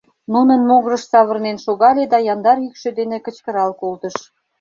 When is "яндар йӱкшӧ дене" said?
2.33-3.17